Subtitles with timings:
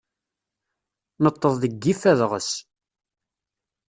[1.23, 2.51] Neṭṭeḍ deg yif adɣes.